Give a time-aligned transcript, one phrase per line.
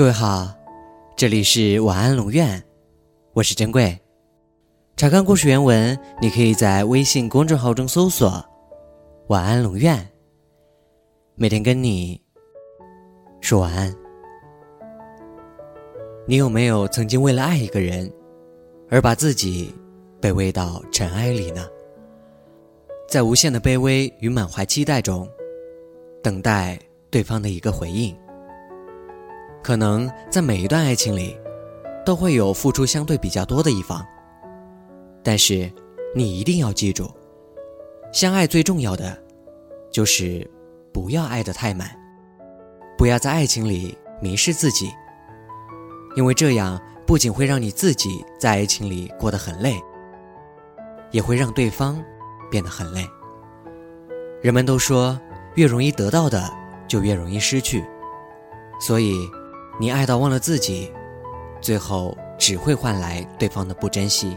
[0.00, 0.48] 各位好，
[1.14, 2.64] 这里是晚安龙院，
[3.34, 4.00] 我是珍贵。
[4.96, 8.42] 查看故事原文，你可以在微信公众号中搜索
[9.28, 10.08] “晚安龙院”，
[11.36, 12.18] 每天跟你
[13.42, 13.94] 说晚安。
[16.26, 18.10] 你有没有曾经为了爱一个人，
[18.88, 19.70] 而把自己
[20.18, 21.68] 卑微到尘埃里呢？
[23.06, 25.28] 在无限的卑微与满怀期待中，
[26.22, 26.78] 等待
[27.10, 28.16] 对方的一个回应。
[29.62, 31.38] 可能在每一段爱情里，
[32.04, 34.04] 都会有付出相对比较多的一方。
[35.22, 35.70] 但是，
[36.14, 37.10] 你一定要记住，
[38.10, 39.22] 相爱最重要的，
[39.90, 40.48] 就是
[40.94, 41.90] 不要爱得太满，
[42.96, 44.90] 不要在爱情里迷失自己。
[46.16, 49.78] 因为这样不仅会让你自己在爱情里过得很累，
[51.10, 52.02] 也会让对方
[52.50, 53.06] 变得很累。
[54.40, 55.20] 人们都说，
[55.56, 56.50] 越容易得到的，
[56.88, 57.84] 就越容易失去，
[58.80, 59.28] 所以。
[59.80, 60.92] 你爱到忘了自己，
[61.62, 64.36] 最后只会换来对方的不珍惜。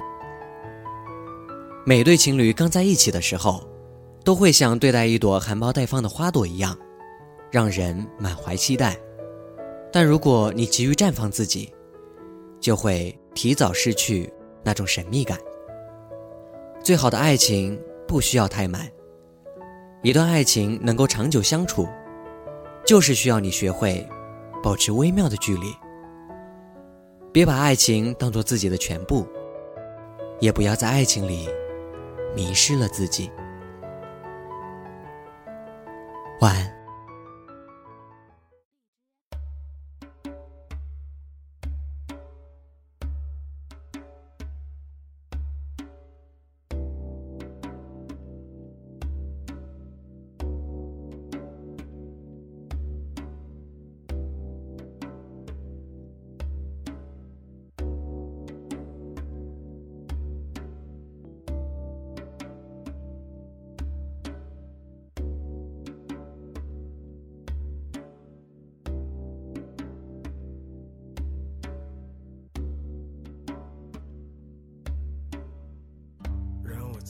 [1.85, 3.61] 每对情侣刚在一起的时候，
[4.23, 6.73] 都会像对待一朵含苞待放的花朵一样，
[7.51, 8.95] 让人满怀期待。
[9.91, 11.69] 但如果你急于绽放自己，
[12.61, 14.31] 就会提早失去
[14.63, 15.37] 那种神秘感。
[16.81, 18.89] 最好的爱情不需要太满，
[20.03, 21.85] 一段爱情能够长久相处，
[22.85, 24.07] 就是需要你学会。
[24.63, 25.75] 保持微妙的距离，
[27.33, 29.27] 别把爱情当做自己的全部，
[30.39, 31.49] 也不要在爱情里
[32.33, 33.29] 迷失了自己。
[36.39, 36.72] 晚安。